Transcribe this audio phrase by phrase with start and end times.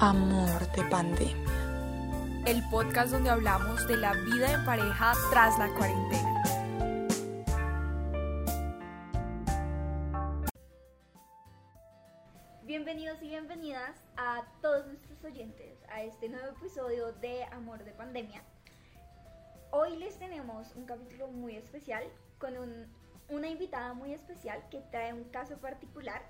[0.00, 2.42] Amor de pandemia.
[2.46, 6.42] El podcast donde hablamos de la vida en pareja tras la cuarentena.
[12.62, 18.42] Bienvenidos y bienvenidas a todos nuestros oyentes a este nuevo episodio de Amor de Pandemia.
[19.72, 22.04] Hoy les tenemos un capítulo muy especial
[22.38, 22.86] con un-
[23.28, 26.22] una invitada muy especial que trae un caso particular.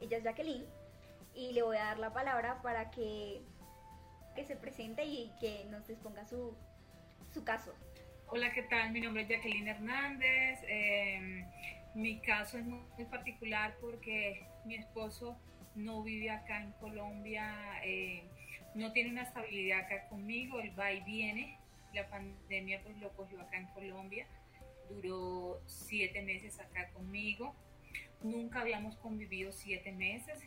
[0.00, 0.66] Ella es Jacqueline
[1.36, 3.42] y le voy a dar la palabra para que,
[4.34, 6.56] que se presente y que nos exponga su,
[7.32, 7.74] su caso.
[8.28, 8.90] Hola, ¿qué tal?
[8.90, 10.58] Mi nombre es Jacqueline Hernández.
[10.66, 11.44] Eh,
[11.94, 15.38] mi caso es muy, muy particular porque mi esposo
[15.74, 18.24] no vive acá en Colombia, eh,
[18.74, 21.58] no tiene una estabilidad acá conmigo, él va y viene.
[21.94, 24.26] La pandemia pues lo cogió acá en Colombia,
[24.88, 27.54] duró siete meses acá conmigo.
[28.22, 30.42] Nunca habíamos convivido siete meses,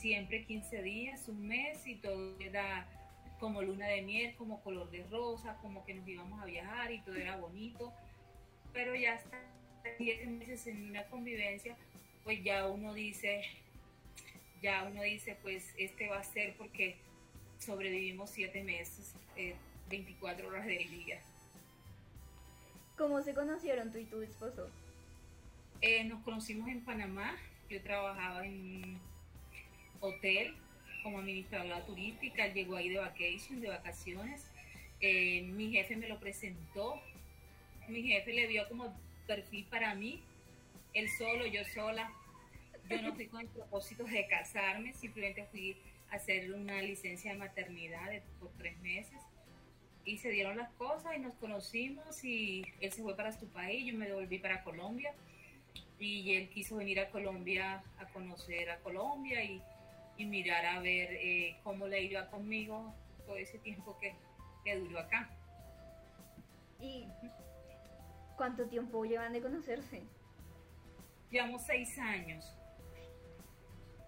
[0.00, 2.86] siempre 15 días, un mes y todo era
[3.38, 7.00] como luna de miel, como color de rosa, como que nos íbamos a viajar y
[7.00, 7.92] todo era bonito.
[8.72, 9.38] Pero ya hasta
[9.98, 11.76] 10 meses en una convivencia,
[12.24, 13.42] pues ya uno dice,
[14.62, 16.96] ya uno dice, pues este va a ser porque
[17.58, 19.54] sobrevivimos 7 meses, eh,
[19.90, 21.20] 24 horas del día.
[22.96, 24.68] ¿Cómo se conocieron tú y tu esposo?
[25.82, 27.36] Eh, nos conocimos en Panamá,
[27.68, 28.98] yo trabajaba en
[30.00, 30.54] hotel
[31.02, 34.46] como administradora turística, llegó ahí de vacation, de vacaciones,
[35.02, 37.00] Eh, mi jefe me lo presentó,
[37.88, 38.94] mi jefe le vio como
[39.26, 40.20] perfil para mí,
[40.92, 42.12] él solo, yo sola,
[42.90, 45.74] yo no fui con el propósito de casarme, simplemente fui
[46.10, 49.18] a hacer una licencia de maternidad de- por tres meses.
[50.04, 53.86] Y se dieron las cosas y nos conocimos y él se fue para su país,
[53.90, 55.14] yo me devolví para Colombia.
[55.98, 59.62] Y él quiso venir a Colombia a conocer a Colombia y,
[60.20, 64.14] y mirar a ver eh, cómo le iba conmigo todo ese tiempo que,
[64.64, 65.30] que duró acá.
[66.78, 67.06] ¿Y
[68.36, 70.02] cuánto tiempo llevan de conocerse?
[71.30, 72.54] Llevamos seis años.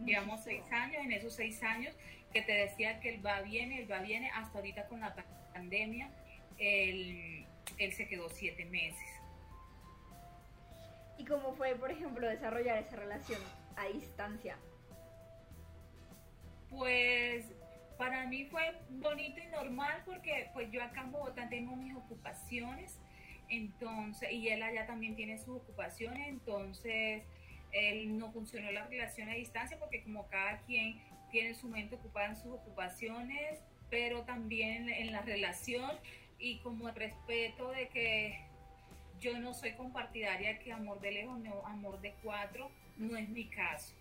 [0.04, 1.96] Llevamos seis años, en esos seis años
[2.30, 5.14] que te decía que él va, viene, él va, viene, hasta ahorita con la
[5.54, 6.10] pandemia,
[6.58, 7.46] él,
[7.78, 9.08] él se quedó siete meses.
[11.16, 13.40] ¿Y cómo fue, por ejemplo, desarrollar esa relación
[13.76, 14.58] a distancia?
[16.72, 17.44] Pues
[17.98, 22.98] para mí fue bonito y normal porque pues yo acá en Bogotá tengo mis ocupaciones,
[23.48, 27.22] entonces, y él allá también tiene sus ocupaciones, entonces
[27.72, 31.00] él no funcionó la relación a distancia porque como cada quien
[31.30, 35.90] tiene su mente ocupada en sus ocupaciones, pero también en la relación
[36.38, 38.40] y como respeto de que
[39.20, 43.44] yo no soy compartidaria que amor de lejos, no amor de cuatro, no es mi
[43.44, 43.94] caso.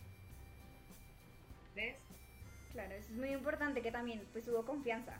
[1.76, 1.96] ¿Ves?
[2.72, 5.20] Claro, eso es muy importante que también pues hubo confianza.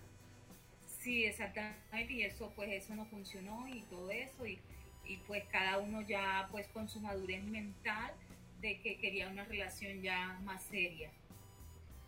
[0.85, 4.59] Sí, exactamente, y eso pues eso no funcionó y todo eso, y,
[5.06, 8.13] y pues cada uno ya pues con su madurez mental
[8.61, 11.09] de que quería una relación ya más seria.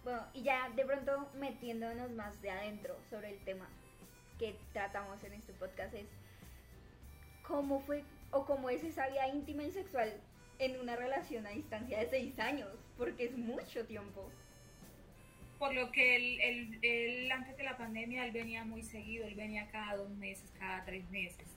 [0.04, 3.68] Bueno, y ya de pronto metiéndonos más de adentro sobre el tema
[4.38, 6.08] que tratamos en este podcast es
[7.48, 10.14] cómo fue o cómo es esa vida íntima y sexual
[10.60, 14.30] en una relación a distancia de seis años, porque es mucho tiempo.
[15.64, 19.36] Por lo que él, él- él, antes de la pandemia, él venía muy seguido, él
[19.36, 21.48] venía cada dos meses, cada tres meses.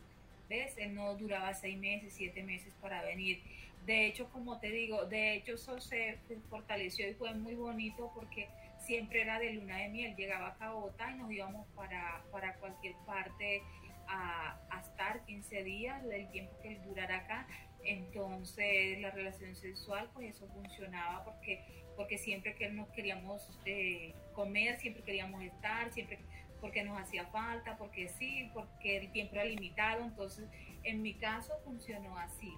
[0.49, 0.79] ¿Ves?
[0.79, 3.43] Él no duraba seis meses, siete meses para venir.
[3.85, 6.19] De hecho, como te digo, de hecho eso se
[6.49, 8.47] fortaleció y fue muy bonito porque
[8.79, 10.15] siempre era de luna de miel.
[10.15, 13.61] Llegaba a Bogotá y nos íbamos para, para cualquier parte
[14.07, 17.49] a, a estar 15 días, el tiempo que él durara acá.
[17.83, 21.61] Entonces la relación sexual, pues eso funcionaba porque,
[21.97, 26.19] porque siempre que nos queríamos eh, comer, siempre queríamos estar, siempre
[26.61, 30.03] porque nos hacía falta, porque sí, porque el tiempo era limitado.
[30.03, 30.49] Entonces,
[30.85, 32.53] en mi caso funcionó así.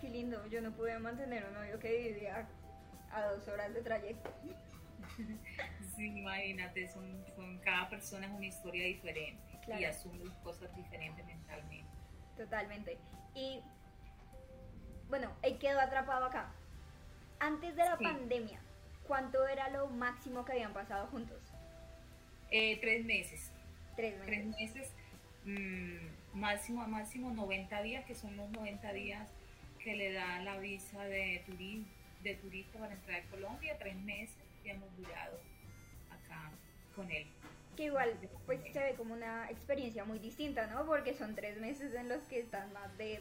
[0.00, 2.48] Qué lindo, yo no pude mantener un novio que vivía
[3.12, 4.30] a dos horas de trayecto.
[5.96, 9.42] Sí, imagínate, son, son- cada persona es una historia diferente
[9.78, 11.84] y asume cosas diferentes mentalmente.
[12.38, 12.98] Totalmente.
[13.34, 13.60] Y
[15.08, 16.54] bueno, él quedó atrapado acá.
[17.40, 18.04] Antes de la Sí.
[18.04, 18.60] pandemia,
[19.06, 21.40] ¿cuánto era lo máximo que habían pasado juntos?
[22.50, 23.50] Eh, tres meses,
[23.96, 24.26] Tres meses.
[24.26, 24.92] tres meses,
[25.44, 29.28] mm, máximo a máximo 90 días, que son los 90 días
[29.82, 31.42] que le da la visa de
[32.42, 35.40] turista para entrar a Colombia, tres meses que hemos durado
[36.10, 36.50] acá
[36.94, 37.26] con él.
[37.76, 38.14] Que igual,
[38.44, 40.84] pues se ve como una experiencia muy distinta, ¿no?
[40.84, 43.20] Porque son tres meses en los que están más de,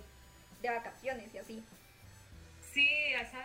[0.62, 1.64] de vacaciones y así.
[2.74, 2.88] Sí,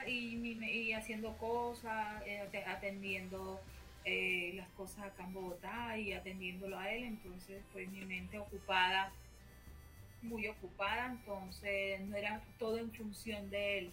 [0.07, 3.61] y, y haciendo cosas, eh, ate- atendiendo
[4.05, 9.13] eh, las cosas acá en Bogotá y atendiéndolo a él, entonces pues mi mente ocupada,
[10.23, 13.91] muy ocupada, entonces no era todo en función de él,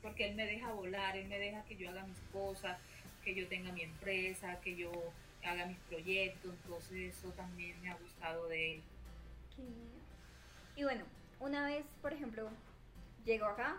[0.00, 2.78] porque él me deja volar, él me deja que yo haga mis cosas,
[3.24, 4.90] que yo tenga mi empresa, que yo
[5.44, 8.82] haga mis proyectos, entonces eso también me ha gustado de él.
[10.74, 11.04] Y bueno,
[11.38, 12.50] una vez, por ejemplo,
[13.24, 13.76] llegó acá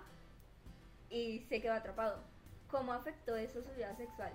[1.10, 2.24] y se quedó atrapado.
[2.70, 4.34] ¿Cómo afectó eso su vida sexual?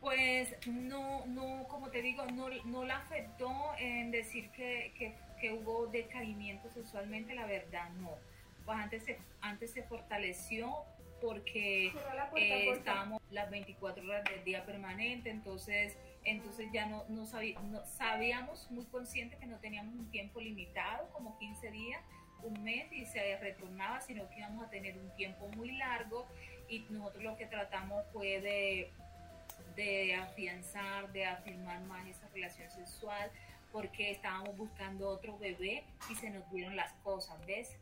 [0.00, 5.52] Pues no, no, como te digo, no, no la afectó en decir que, que, que
[5.52, 8.10] hubo decaimiento sexualmente, la verdad no.
[8.64, 10.84] Pues antes se, antes se fortaleció
[11.22, 11.86] porque
[12.36, 17.24] eh, estábamos las 24 horas del día permanente, entonces, entonces ya no, no,
[17.70, 22.02] no, sabíamos muy consciente que no teníamos un tiempo limitado, como 15 días,
[22.42, 26.26] un mes y se retornaba, sino que íbamos a tener un tiempo muy largo
[26.68, 28.90] y nosotros lo que tratamos fue de
[29.76, 33.30] de afianzar, de afirmar más esa relación sexual,
[33.70, 37.76] porque estábamos buscando otro bebé y se nos dieron las cosas, ¿ves?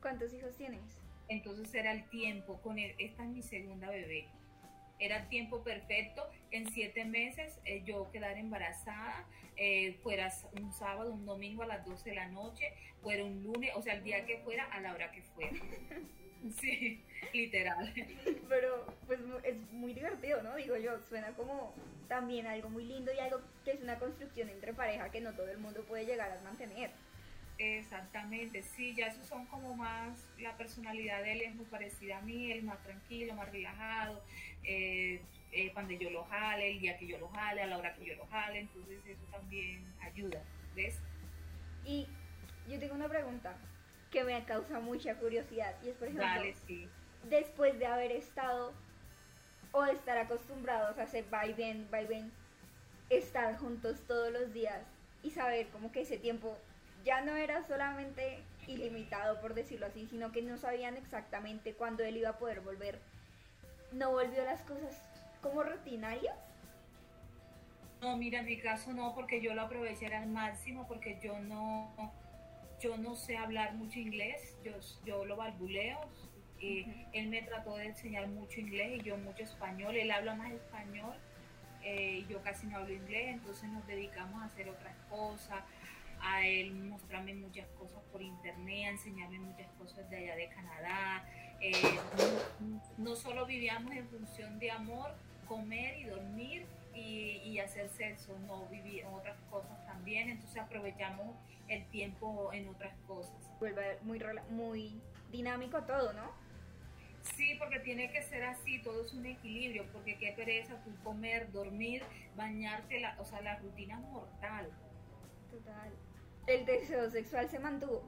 [0.00, 0.80] ¿Cuántos hijos tienes?
[1.28, 4.26] Entonces era el tiempo, con él, esta es mi segunda bebé.
[4.98, 9.26] Era tiempo perfecto, en siete meses eh, yo quedar embarazada,
[9.56, 12.72] eh, fuera un sábado, un domingo a las 12 de la noche,
[13.02, 15.58] fuera un lunes, o sea, el día que fuera, a la hora que fuera.
[16.60, 17.02] Sí,
[17.32, 17.92] literal.
[18.48, 20.54] Pero pues es muy divertido, ¿no?
[20.54, 21.74] Digo yo, suena como
[22.08, 25.48] también algo muy lindo y algo que es una construcción entre pareja que no todo
[25.50, 26.90] el mundo puede llegar a mantener.
[27.58, 32.20] Exactamente, sí, ya esos son como más, la personalidad de él es muy parecida a
[32.20, 34.22] mí, él más tranquilo, más relajado,
[34.62, 35.22] eh,
[35.52, 38.04] eh, cuando yo lo jale, el día que yo lo jale, a la hora que
[38.04, 40.42] yo lo jale, entonces eso también ayuda,
[40.74, 41.00] ¿ves?
[41.84, 42.06] Y
[42.68, 43.56] yo tengo una pregunta,
[44.10, 45.74] que me causa mucha curiosidad.
[45.82, 46.42] Y es, por ejemplo,
[47.24, 48.72] después de haber estado
[49.72, 52.32] o estar acostumbrados a hacer vaivén, vaivén,
[53.10, 54.82] estar juntos todos los días
[55.22, 56.56] y saber como que ese tiempo
[57.06, 62.16] ya no era solamente ilimitado, por decirlo así, sino que no sabían exactamente cuándo él
[62.16, 63.00] iba a poder volver.
[63.92, 65.00] ¿No volvió las cosas
[65.40, 66.36] como rutinarias?
[68.00, 72.12] No, mira, en mi caso no, porque yo lo aproveché al máximo, porque yo no
[72.80, 74.72] yo no sé hablar mucho inglés, yo,
[75.04, 76.00] yo lo balbuleo.
[76.58, 79.96] Y Él me trató de enseñar mucho inglés y yo mucho español.
[79.96, 81.14] Él habla más español
[81.88, 85.62] eh, yo casi no hablo inglés, entonces nos dedicamos a hacer otras cosas.
[86.28, 91.24] A él mostrarme muchas cosas por internet, a enseñarme muchas cosas de allá de Canadá.
[91.60, 91.72] Eh,
[92.98, 95.14] no, solo vivíamos en función de amor,
[95.46, 101.36] comer y dormir y, y hacer sexo, no, vivíamos otras cosas también, entonces aprovechamos
[101.68, 103.36] el tiempo en otras cosas.
[103.60, 104.20] Vuelve muy,
[104.50, 105.00] muy
[105.30, 106.30] dinámico todo, ¿no?
[107.22, 111.52] Sí, porque tiene que ser así, todo es un equilibrio, porque qué pereza tú comer,
[111.52, 112.02] dormir,
[112.36, 114.70] bañarte, la, o sea, la rutina mortal.
[115.50, 115.92] Total.
[116.46, 118.02] El deseo sexual se mantuvo.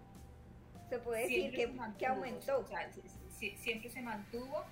[0.88, 2.66] Se puede decir que, que, aumentó.
[3.30, 4.64] siempre se mantuvo.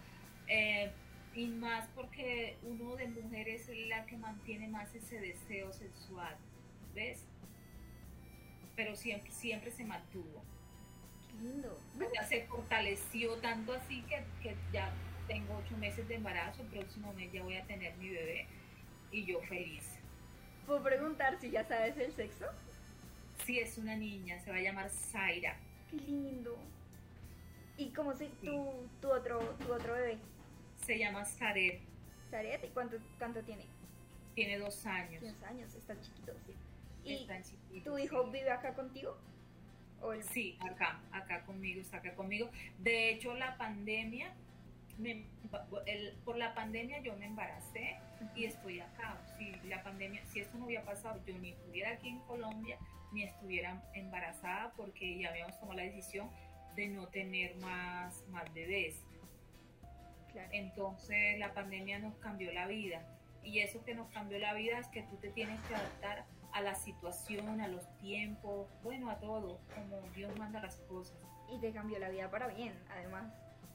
[0.48, 0.90] Eh,
[1.34, 6.36] y más porque uno de mujeres es la que mantiene más ese deseo sexual.
[6.94, 7.26] ¿Ves?
[8.76, 10.44] pero siempre, siempre se mantuvo.
[11.40, 11.76] lindo.
[12.14, 14.92] Ya se fortaleció tanto así que, que ya
[15.26, 18.46] tengo ocho meses de embarazo, el próximo mes ya voy a tener mi bebé
[19.10, 19.98] y yo feliz.
[20.66, 22.46] ¿Puedo preguntar si ya sabes el sexo?
[23.46, 25.56] Sí, es una niña, se va a llamar Zaira.
[25.88, 26.58] Qué lindo.
[27.78, 30.18] ¿Y cómo se tu, tu, otro, tu otro bebé?
[30.84, 31.80] Se llama Zaret.
[32.28, 32.64] ¿Zaret?
[32.64, 33.64] ¿Y cuánto, cuánto tiene?
[34.34, 35.22] Tiene dos años.
[35.22, 36.54] Dos años, está chiquito, sí.
[37.72, 39.16] ¿Y tu hijo vive acá contigo?
[40.32, 42.50] Sí, acá, acá conmigo, está acá conmigo.
[42.78, 44.32] De hecho, la pandemia,
[46.24, 47.96] por la pandemia yo me embaracé
[48.34, 49.16] y estoy acá.
[49.38, 52.76] Si la pandemia, si esto no hubiera pasado, yo ni estuviera aquí en Colombia,
[53.16, 56.30] ni estuviera embarazada porque ya habíamos tomado la decisión
[56.76, 59.02] de no tener más, más bebés.
[60.52, 63.02] Entonces la pandemia nos cambió la vida
[63.42, 66.60] y eso que nos cambió la vida es que tú te tienes que adaptar a
[66.60, 71.16] la situación, a los tiempos, bueno, a todo, como Dios manda las cosas.
[71.48, 73.32] Y te cambió la vida para bien, además.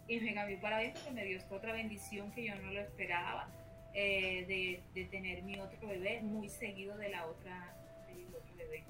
[0.08, 2.82] Y me cambió para bien porque me dio esta otra bendición que yo no lo
[2.82, 3.48] esperaba,
[3.94, 7.74] eh, de, de, tener mi otro bebé muy seguido de la otra,
[8.08, 8.84] del otro bebé.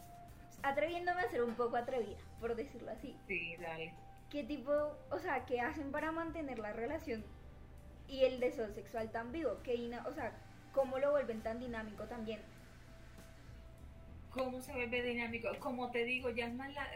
[0.63, 3.15] Atreviéndome a ser un poco atrevida, por decirlo así.
[3.27, 3.93] Sí, dale.
[4.29, 4.71] ¿Qué tipo,
[5.09, 7.23] o sea, qué hacen para mantener la relación
[8.07, 9.57] y el deseo sexual tan vivo?
[9.63, 10.31] ¿Qué, o sea,
[10.73, 12.39] ¿cómo lo vuelven tan dinámico también?
[14.31, 15.49] cómo se vuelve dinámico.
[15.59, 16.87] Como te digo, ya es más la,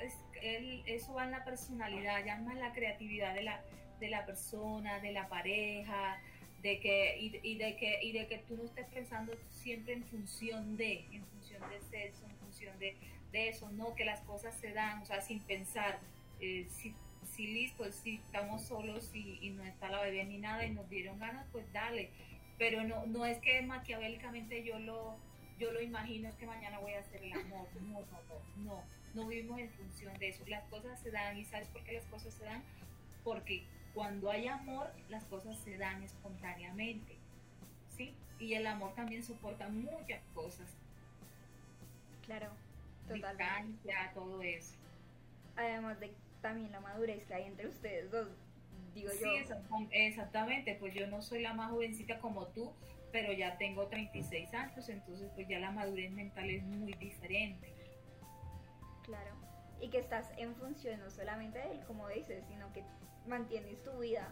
[0.42, 3.62] eso va en la personalidad, ya es más la creatividad de la,
[4.00, 6.18] de la persona, de la pareja,
[6.66, 10.76] de que y, de que y de que tú no estés pensando siempre en función
[10.78, 12.98] de en función de sexo en función de,
[13.32, 16.00] de eso no que las cosas se dan o sea sin pensar.
[16.42, 16.96] Eh, si,
[17.36, 20.90] si listo si estamos solos y, y, no está la bebé ni nada y nos
[20.90, 22.10] dieron ganas pues dale.
[22.58, 25.18] Pero no no es que maquiavélicamente yo lo
[25.60, 27.68] yo lo imagino es que mañana voy a hacer el amor.
[27.80, 30.44] No no no no no vivimos en función de eso.
[30.48, 32.64] Las cosas se dan y sabes por qué las cosas se dan
[33.24, 33.64] porque
[33.96, 37.16] cuando hay amor, las cosas se dan espontáneamente,
[37.96, 38.14] ¿sí?
[38.40, 40.68] Y el amor también soporta muchas cosas.
[42.26, 42.50] Claro,
[43.08, 43.44] totalmente.
[43.44, 44.76] Distancia, todo eso.
[45.56, 46.12] Además de
[46.42, 48.28] también la madurez que hay entre ustedes dos,
[48.94, 49.88] digo sí, yo.
[49.92, 52.74] exactamente, pues yo no soy la más jovencita como tú,
[53.14, 57.74] pero ya tengo 36 años, entonces pues ya la madurez mental es muy diferente.
[59.04, 59.32] Claro,
[59.80, 62.84] y que estás en función no solamente de él, como dices, sino que
[63.28, 64.32] mantienes tu vida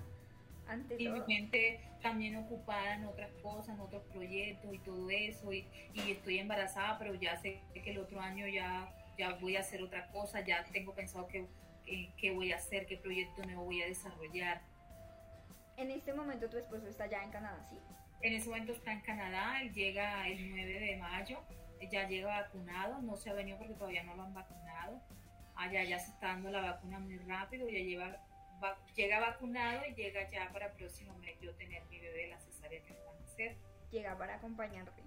[0.68, 1.26] ante y todo.
[1.26, 6.12] mi mente también ocupada en otras cosas, en otros proyectos y todo eso, y, y,
[6.12, 10.08] estoy embarazada, pero ya sé que el otro año ya, ya voy a hacer otra
[10.12, 11.48] cosa, ya tengo pensado qué
[11.84, 14.62] que, que voy a hacer, qué proyecto nuevo voy a desarrollar.
[15.78, 17.78] En este momento tu esposo está ya en Canadá, ¿sí?
[18.22, 21.40] En ese momento está en Canadá, él llega el 9 de mayo,
[21.92, 25.02] ya llega vacunado, no se ha venido porque todavía no lo han vacunado.
[25.56, 28.18] Allá ya se está dando la vacuna muy rápido, ya lleva
[28.64, 32.40] va, llega vacunado y llega ya para el próximo mes yo tener mi bebé, la
[32.40, 33.58] cesárea que me van a hacer.
[33.92, 35.04] Llega para acompañarte.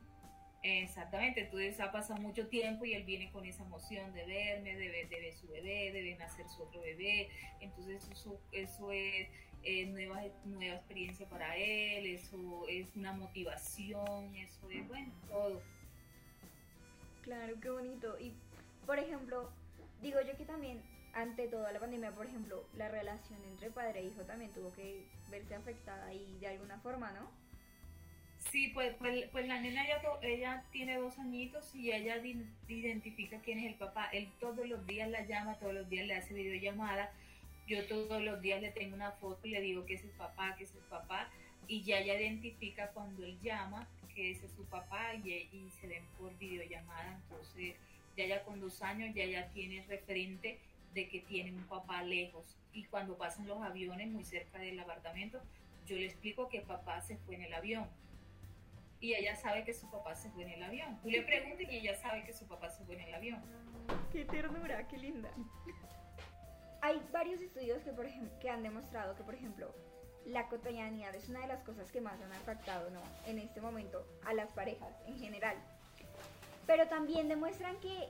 [0.62, 4.88] Exactamente, entonces ha pasado mucho tiempo y él viene con esa emoción de verme, de
[4.88, 7.28] ver, de ver su bebé, de ver nacer su otro bebé,
[7.60, 9.28] entonces eso, eso es
[9.62, 15.62] eh, nueva, nueva experiencia para él, eso es una motivación, eso es, bueno, todo.
[17.22, 18.18] Claro, qué bonito.
[18.18, 18.32] Y,
[18.86, 19.52] por ejemplo,
[20.02, 20.82] digo yo que también
[21.16, 25.02] ante toda la pandemia, por ejemplo, la relación entre padre e hijo también tuvo que
[25.30, 27.30] verse afectada y de alguna forma, ¿no?
[28.50, 32.18] Sí, pues, pues, pues la nena ya ella tiene dos añitos y ella
[32.68, 34.10] identifica quién es el papá.
[34.12, 37.10] Él todos los días la llama, todos los días le hace videollamada.
[37.66, 40.54] Yo todos los días le tengo una foto y le digo que es el papá,
[40.56, 41.30] que es el papá.
[41.66, 45.88] Y ya ella identifica cuando él llama que ese es su papá y, y se
[45.88, 47.18] ven por videollamada.
[47.22, 47.74] Entonces,
[48.16, 50.60] ya ya con dos años ya ya tiene referente
[50.96, 55.42] de que tiene un papá lejos y cuando pasan los aviones muy cerca del apartamento,
[55.86, 57.86] yo le explico que papá se fue en el avión
[58.98, 60.98] y ella sabe que su papá se fue en el avión.
[61.02, 63.42] Tú le preguntas y ella sabe que su papá se fue en el avión.
[64.10, 65.28] Qué ternura, qué linda.
[66.80, 69.74] Hay varios estudios que, por ejemplo, que han demostrado que, por ejemplo,
[70.24, 73.02] la cotidianidad es una de las cosas que más han afectado ¿no?
[73.26, 75.56] en este momento a las parejas en general.
[76.66, 78.08] Pero también demuestran que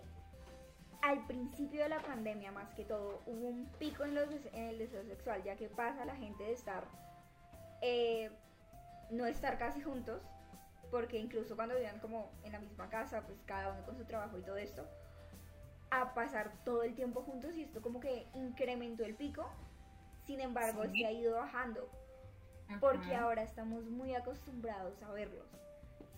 [1.03, 4.79] al principio de la pandemia, más que todo, hubo un pico en, los, en el
[4.79, 6.85] deseo sexual, ya que pasa la gente de estar,
[7.83, 8.31] eh,
[9.11, 10.23] no estar casi juntos,
[10.91, 14.39] porque incluso cuando vivían como en la misma casa, pues cada uno con su trabajo
[14.39, 14.87] y todo esto,
[15.91, 19.49] a pasar todo el tiempo juntos y esto como que incrementó el pico,
[20.27, 21.01] sin embargo sí.
[21.01, 21.89] se ha ido bajando,
[22.69, 22.81] Ajá.
[22.81, 25.47] porque ahora estamos muy acostumbrados a verlos.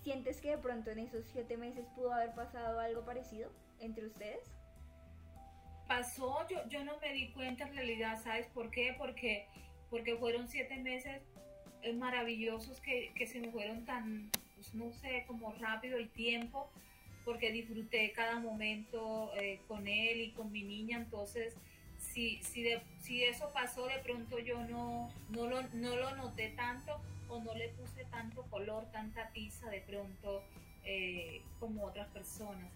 [0.01, 4.58] ¿Sientes que de pronto en esos siete meses pudo haber pasado algo parecido entre ustedes?
[5.89, 8.95] Pasó, yo, yo no me di cuenta en realidad, ¿sabes por qué?
[8.95, 9.47] Porque,
[9.89, 11.19] porque fueron siete meses
[11.95, 16.69] maravillosos que, que se me fueron tan, pues, no sé, como rápido el tiempo,
[17.25, 21.55] porque disfruté cada momento eh, con él y con mi niña, entonces
[21.97, 26.49] si, si, de, si eso pasó de pronto yo no, no, lo, no lo noté
[26.49, 30.43] tanto o no le puse tanto color, tanta tiza de pronto
[30.85, 32.71] eh, como otras personas.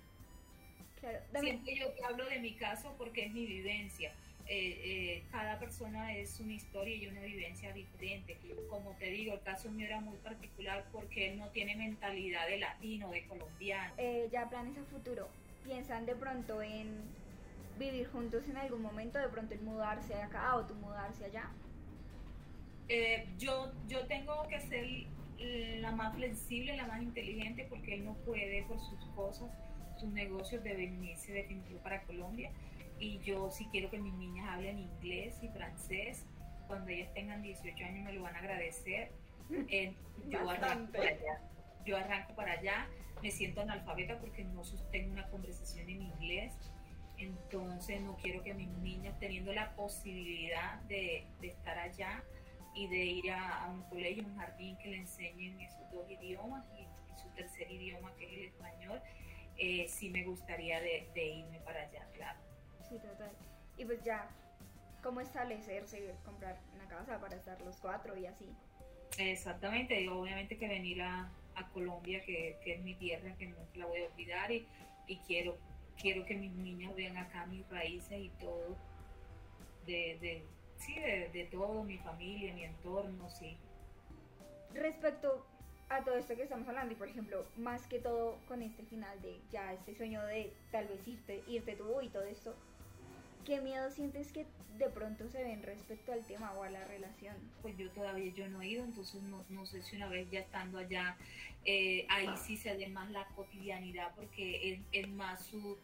[1.03, 4.13] Claro, Siempre yo hablo de mi caso porque es mi vivencia.
[4.45, 8.37] Eh, eh, cada persona es una historia y una vivencia diferente.
[8.69, 12.59] Como te digo, el caso mío era muy particular porque él no tiene mentalidad de
[12.59, 13.93] latino, de colombiano.
[13.97, 15.27] Eh, ya planes a futuro,
[15.65, 17.01] ¿piensan de pronto en
[17.77, 21.49] vivir juntos en algún momento, de pronto en mudarse acá o tú mudarse allá?
[22.87, 24.87] Eh, yo, yo tengo que ser
[25.81, 29.49] la más flexible, la más inteligente porque él no puede por sus cosas
[30.03, 32.51] sus negocios de venirse definitivo para Colombia.
[32.99, 36.25] Y yo si quiero que mis niñas hablen inglés y francés.
[36.67, 39.11] Cuando ellas tengan 18 años me lo van a agradecer.
[39.69, 39.93] Eh,
[40.29, 41.41] yo arranco para allá.
[41.85, 42.87] Yo arranco para allá.
[43.21, 46.53] Me siento analfabeta porque no sostengo una conversación en inglés.
[47.17, 52.23] Entonces no quiero que mis niñas teniendo la posibilidad de, de estar allá
[52.73, 56.65] y de ir a, a, un colegio, un jardín que le enseñen esos dos idiomas
[56.79, 59.01] y, y su tercer idioma que es el español
[59.57, 62.39] eh, sí me gustaría de, de, irme para allá, claro.
[62.89, 63.31] Sí, total.
[63.77, 64.29] Y pues ya,
[65.01, 68.49] ¿cómo establecerse, comprar una casa para estar los cuatro y así?
[69.17, 73.57] Exactamente, y obviamente que venir a, a Colombia, que, que, es mi tierra, que no
[73.75, 74.67] la voy a olvidar y,
[75.07, 75.57] y, quiero,
[76.01, 78.75] quiero que mis niñas vean acá mis raíces y todo,
[79.85, 80.43] de, de
[80.77, 83.57] sí, de, de, todo, mi familia, mi entorno, sí.
[84.73, 85.45] Respecto
[85.95, 89.21] a todo esto que estamos hablando y por ejemplo, más que todo con este final
[89.21, 92.55] de ya este sueño de tal vez irte, irte tú y todo esto,
[93.45, 94.45] ¿qué miedo sientes que
[94.77, 97.35] de pronto se ven respecto al tema o a la relación?
[97.61, 100.39] Pues yo todavía yo no he ido, entonces no, no sé si una vez ya
[100.39, 101.15] estando allá,
[101.65, 105.77] eh, ahí sí se ve más la cotidianidad porque es, es más su,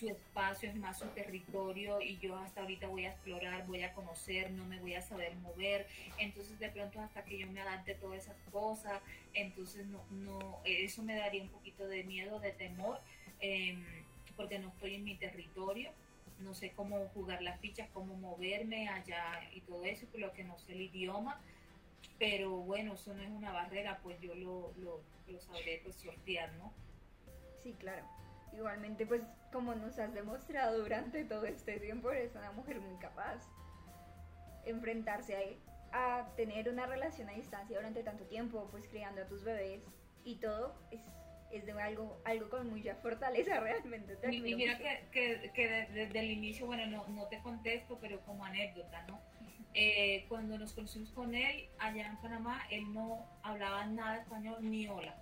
[0.00, 3.92] su espacio, es más su territorio y yo hasta ahorita voy a explorar, voy a
[3.92, 5.86] conocer, no me voy a saber mover,
[6.18, 9.00] entonces de pronto hasta que yo me adapte todas esas cosas,
[9.34, 12.98] entonces no, no, eso me daría un poquito de miedo, de temor,
[13.40, 13.78] eh,
[14.36, 15.90] porque no estoy en mi territorio
[16.40, 20.42] no sé cómo jugar las fichas, cómo moverme allá y todo eso, por lo que
[20.42, 21.38] no sé el idioma,
[22.18, 26.50] pero bueno, eso no es una barrera, pues yo lo, lo, lo sabré pues sortear,
[26.54, 26.72] ¿no?
[27.62, 28.06] Sí, claro.
[28.52, 33.48] Igualmente, pues como nos has demostrado durante todo este tiempo, eres una mujer muy capaz.
[34.64, 35.58] Enfrentarse
[35.92, 39.82] a, a tener una relación a distancia durante tanto tiempo, pues criando a tus bebés
[40.24, 41.00] y todo, es
[41.50, 44.16] es de algo, algo con mucha fortaleza realmente.
[44.16, 48.20] Te y, mira que, que, que, desde el inicio, bueno, no, no te contesto, pero
[48.24, 49.20] como anécdota, ¿no?
[49.74, 54.88] Eh, cuando nos conocimos con él allá en Panamá, él no hablaba nada español ni
[54.88, 55.14] hola.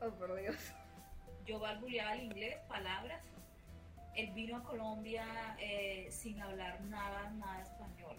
[0.00, 0.72] Oh, por Dios.
[1.46, 3.22] Yo barbuleaba el inglés, palabras.
[4.14, 5.24] Él vino a Colombia
[5.58, 8.16] eh, sin hablar nada, nada español.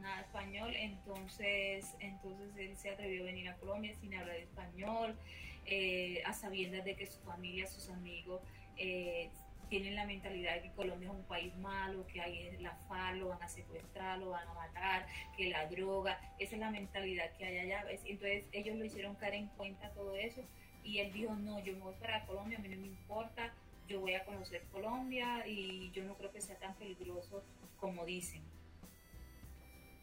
[0.00, 5.16] Nada español, entonces, entonces él se atrevió a venir a Colombia sin hablar español
[5.64, 8.40] eh, a sabiendas de que su familia, sus amigos
[8.76, 9.30] eh,
[9.68, 13.28] tienen la mentalidad de que Colombia es un país malo, que hay la FARC, lo
[13.28, 17.46] van a secuestrar, lo van a matar, que la droga, esa es la mentalidad que
[17.46, 17.84] hay allá.
[18.04, 20.44] Entonces ellos lo hicieron caer en cuenta todo eso
[20.86, 23.52] y él dijo, no, yo me voy para Colombia, a mí no me importa,
[23.88, 27.42] yo voy a conocer Colombia y yo no creo que sea tan peligroso
[27.78, 28.42] como dicen.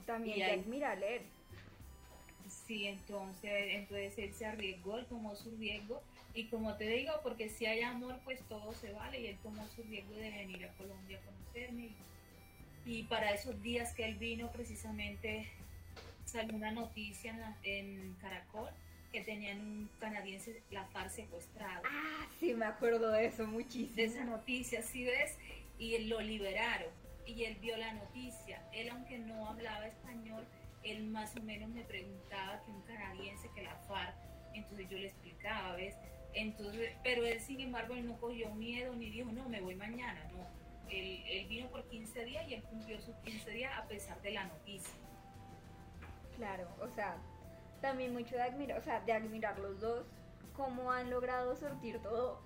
[0.06, 1.22] También hay, admira leer
[2.48, 6.02] Sí, entonces, entonces él se arriesgó, él tomó su riesgo
[6.34, 9.68] y como te digo, porque si hay amor, pues todo se vale y él tomó
[9.76, 11.90] su riesgo de venir a Colombia a conocerme
[12.86, 15.50] y, para esos días que él vino precisamente
[16.26, 18.70] salió una noticia en, Caracol
[19.14, 21.84] que tenían un canadiense la FARC secuestrado.
[21.86, 23.96] Ah, sí, me acuerdo de eso muchísimo.
[23.96, 25.38] De esa noticia, sí ves,
[25.78, 26.90] y lo liberaron
[27.26, 28.62] y él vio la noticia.
[28.74, 30.46] Él aunque no hablaba español,
[30.84, 34.16] él más o menos me preguntaba que un canadiense que la FARC,
[34.54, 35.96] entonces yo le explicaba, ¿ves?
[36.34, 40.28] Entonces, pero él sin embargo él no cogió miedo ni dijo, no, me voy mañana,
[40.32, 40.44] no.
[40.90, 44.32] Él, él vino por 15 días y él cumplió sus 15 días a pesar de
[44.32, 44.94] la noticia.
[46.36, 47.18] Claro, o sea,
[47.84, 50.06] también mucho de admirar, o sea, de admirar los dos,
[50.56, 52.42] cómo han logrado sortir todo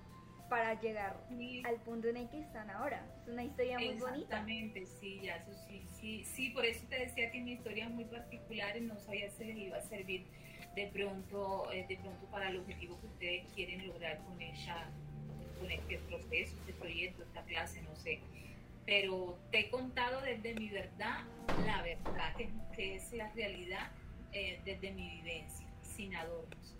[0.50, 1.62] para llegar sí.
[1.64, 3.06] al punto en el que están ahora.
[3.22, 4.16] Es una historia muy bonita.
[4.16, 7.90] Exactamente, sí, ya, eso sí, sí, sí, por eso te decía que mi historia es
[7.92, 10.26] muy particular y no sabía si les iba a servir
[10.74, 14.90] de pronto, eh, de pronto para el objetivo que ustedes quieren lograr con ella,
[15.60, 18.18] con este proceso, este proyecto, esta clase, no sé.
[18.86, 21.20] Pero te he contado desde mi verdad,
[21.64, 23.92] la verdad, que, que es la realidad
[24.32, 26.78] eh, desde mi vivencia, sin adornos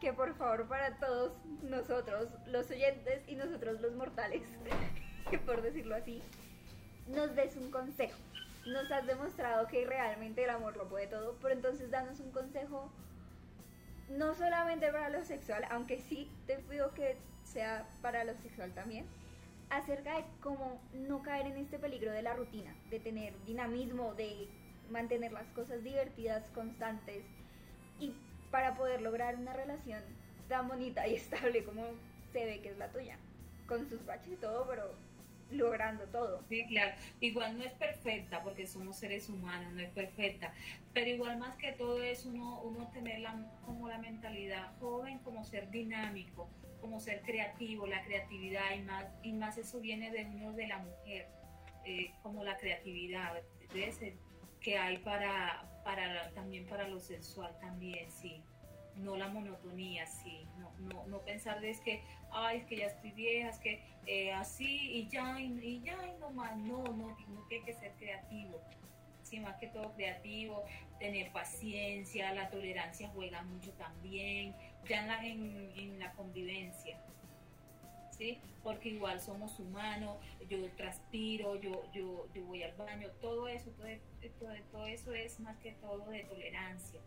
[0.00, 4.42] que por favor para todos nosotros, los oyentes y nosotros los mortales,
[5.46, 6.22] por decirlo así,
[7.08, 8.18] nos des un consejo.
[8.66, 12.90] Nos has demostrado que realmente el amor lo puede todo, pero entonces danos un consejo
[14.10, 19.06] no solamente para lo sexual, aunque sí te pido que sea para lo sexual también,
[19.70, 24.48] acerca de cómo no caer en este peligro de la rutina, de tener dinamismo, de
[24.90, 27.24] mantener las cosas divertidas, constantes
[28.00, 28.12] y
[28.50, 30.02] para poder lograr una relación
[30.48, 31.84] tan bonita y estable como
[32.32, 33.16] se ve que es la tuya,
[33.66, 34.94] con sus baches y todo, pero
[35.50, 36.42] logrando todo.
[36.48, 36.94] Sí, claro.
[37.20, 40.52] Igual no es perfecta porque somos seres humanos, no es perfecta,
[40.92, 43.22] pero igual más que todo es uno, uno tener
[43.64, 46.48] como la mentalidad joven, como ser dinámico,
[46.80, 50.78] como ser creativo, la creatividad y más, y más eso viene de uno de la
[50.78, 51.26] mujer,
[51.84, 53.34] eh, como la creatividad,
[53.72, 54.16] de ese,
[54.68, 58.44] que hay para, para también para lo sexual también, sí.
[58.96, 60.46] No la monotonía, sí.
[60.58, 64.30] No, no, no pensar de es que, ay, que ya estoy vieja, es que eh,
[64.34, 66.54] así y ya, y, ya, y no más.
[66.58, 68.60] No, no, no tiene que ser creativo.
[69.22, 70.64] Sí, más que todo creativo,
[70.98, 74.54] tener paciencia, la tolerancia juega mucho también,
[74.86, 77.00] ya en la, en la convivencia.
[78.62, 80.16] Porque igual somos humanos,
[80.48, 83.86] yo transpiro, yo, yo, yo voy al baño, todo eso, todo,
[84.38, 87.00] todo, todo, eso es más que todo de tolerancia.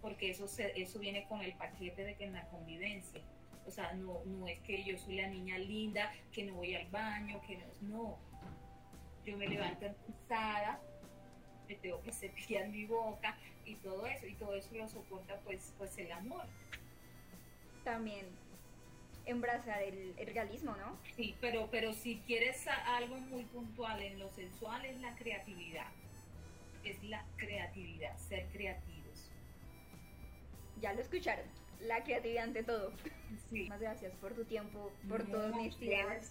[0.00, 3.20] porque eso, se, eso viene con el paquete de que en la convivencia.
[3.66, 6.86] O sea, no, no es que yo soy la niña linda, que no voy al
[6.88, 8.18] baño, que no, no.
[9.24, 10.80] Yo me levanto cansada,
[11.68, 15.74] me tengo que cepillar mi boca y todo eso, y todo eso lo soporta pues,
[15.76, 16.46] pues el amor.
[17.84, 18.26] También
[19.28, 20.98] embrazar el, el realismo, ¿no?
[21.16, 25.86] Sí, pero, pero si quieres algo muy puntual en lo sensual es la creatividad.
[26.84, 29.30] Es la creatividad, ser creativos.
[30.80, 31.44] Ya lo escucharon.
[31.80, 32.92] La creatividad ante todo.
[33.50, 33.64] Sí.
[33.64, 36.22] Muchas gracias por tu tiempo, por No, tu honestidad.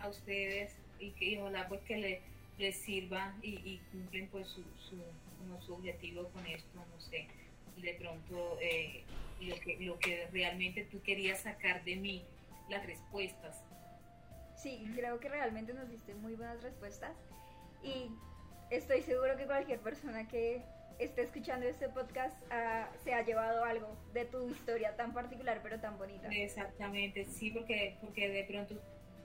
[0.00, 2.22] A ustedes y que y ojalá pues que le,
[2.58, 4.96] les sirva y, y cumplen pues su, su,
[5.38, 7.26] como su objetivo con esto, no sé,
[7.76, 9.04] de pronto eh,
[9.46, 12.24] lo, que, lo que realmente tú querías sacar de mí,
[12.68, 13.62] las respuestas.
[14.56, 17.12] Sí, creo que realmente nos diste muy buenas respuestas
[17.82, 18.10] y
[18.70, 20.62] estoy seguro que cualquier persona que
[20.98, 25.80] esté escuchando este podcast ah, se ha llevado algo de tu historia tan particular pero
[25.80, 26.28] tan bonita.
[26.28, 28.80] Exactamente, sí, porque, porque de pronto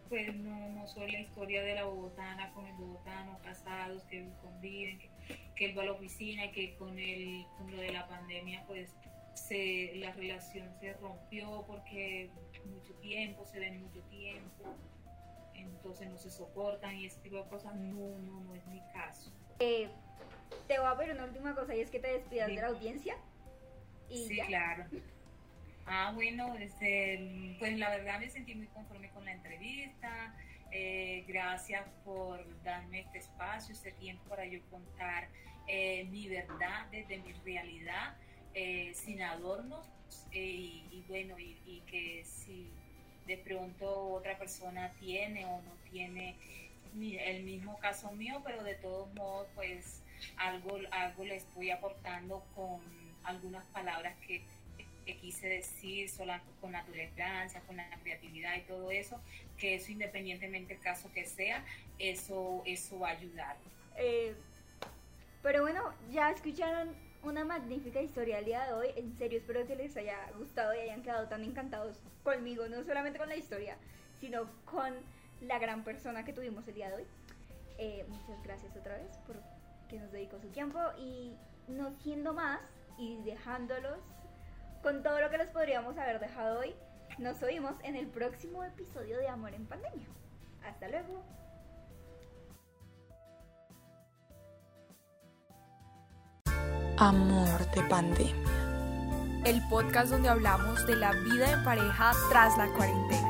[0.10, 5.00] pues no, no soy la historia de la bogotana con el bogotano, casados, que conviven,
[5.00, 5.10] que,
[5.56, 8.96] que él va a la oficina, que con, el, con lo de la pandemia pues
[9.38, 12.30] se, la relación se rompió porque
[12.66, 14.76] mucho tiempo, se ven mucho tiempo,
[15.54, 19.32] entonces no se soportan y ese tipo de cosas, no, no, no es mi caso.
[19.60, 19.90] Eh,
[20.68, 22.56] te voy a pedir una última cosa y es que te despidas Sí.
[22.56, 23.16] de la audiencia.
[24.10, 24.46] Y Sí, ya.
[24.48, 24.86] claro.
[25.90, 30.36] Ah, bueno, este, pues la verdad me sentí muy conforme con la entrevista.
[30.70, 35.30] Eh, gracias por darme este espacio, este tiempo para yo contar
[35.66, 38.18] eh, mi verdad desde mi realidad,
[38.54, 39.86] eh, sin adornos.
[40.32, 42.70] eh, y, bueno, y, que si
[43.26, 46.36] de pronto otra persona tiene o no tiene
[47.00, 50.02] el mismo caso mío, pero de todos modos, pues
[50.38, 52.82] algo, algo le estoy aportando con
[53.24, 54.44] algunas palabras que,
[55.06, 59.22] que quise decir sola, con la tolerancia, con la creatividad y todo eso,
[59.58, 61.64] que eso independientemente del caso que sea,
[62.00, 63.58] eso, eso va a ayudar.
[63.98, 64.36] Eh,
[65.42, 68.88] pero bueno, ya escucharon una magnífica historia el día de hoy.
[68.96, 73.20] En serio, espero que les haya gustado y hayan quedado tan encantados conmigo, no solamente
[73.20, 73.78] con la historia,
[74.20, 74.94] sino con
[75.42, 77.06] la gran persona que tuvimos el día de hoy.
[77.78, 79.36] Eh, muchas gracias otra vez por
[79.88, 81.34] que nos dedicó su tiempo y
[81.68, 82.60] no siendo más
[82.98, 84.00] y dejándolos
[84.82, 86.76] con todo lo que les podríamos haber dejado hoy,
[87.18, 90.08] nos oímos en el próximo episodio de Amor en Pandemia.
[90.64, 91.24] Hasta luego.
[97.00, 98.34] Amor de pandemia.
[99.46, 103.27] El podcast donde hablamos de la vida en pareja tras la cuarentena.